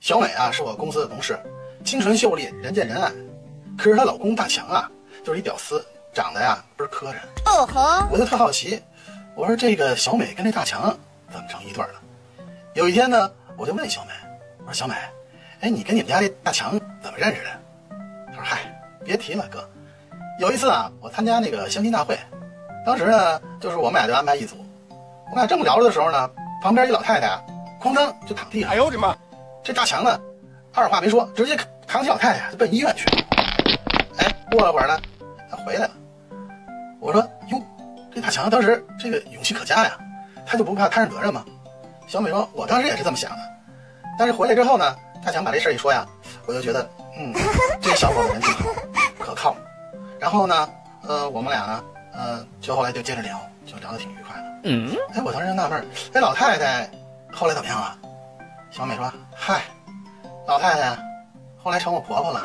[0.00, 1.38] 小美啊，是我公司的同事，
[1.84, 3.10] 清纯秀丽，人见人爱。
[3.76, 4.90] 可是她老公大强啊，
[5.24, 7.14] 就是一屌丝，长得呀倍儿磕碜。
[7.46, 8.06] 哦吼！
[8.10, 8.82] 我就特好奇，
[9.34, 10.94] 我说这个小美跟这大强
[11.32, 11.94] 怎么成一对了？
[12.74, 14.10] 有一天呢，我就问小美，
[14.60, 14.94] 我说小美，
[15.60, 17.50] 哎，你跟你们家这大强怎么认识的？
[18.28, 18.58] 她说嗨，
[19.02, 19.66] 别提了，哥。
[20.38, 22.18] 有一次啊，我参加那个相亲大会，
[22.84, 24.56] 当时呢，就是我们俩就安排一组。
[24.90, 26.30] 我们俩正聊着的时候呢，
[26.62, 27.42] 旁边一老太太啊，
[27.84, 28.70] 哐当就躺地上。
[28.70, 29.14] 哎呦我的妈！
[29.62, 30.18] 这大强呢，
[30.72, 31.54] 二话没说，直接
[31.86, 33.22] 扛起老太太就奔医院去了。
[34.16, 34.98] 哎，过了会儿呢，
[35.50, 35.90] 他回来了。
[36.98, 37.62] 我说哟，
[38.14, 39.98] 这大强当时这个勇气可嘉呀，
[40.46, 41.44] 他就不怕摊上责任吗？
[42.06, 43.36] 小美说，我当时也是这么想的。
[44.18, 46.06] 但是回来之后呢，大强把这事儿一说呀，
[46.46, 47.34] 我就觉得，嗯，
[47.82, 48.70] 这小伙子人挺好，
[49.18, 49.54] 可靠。
[50.18, 50.70] 然后呢，
[51.06, 54.44] 呃，我们俩呢，呃，就后来就接着聊，就聊得挺愉快的。
[54.64, 56.90] 嗯，哎，我当时就纳闷，这老太太
[57.34, 57.96] 后来怎么样了？
[58.70, 59.62] 小美说：“嗨，
[60.46, 60.96] 老太太，
[61.62, 62.40] 后来成我婆婆了。”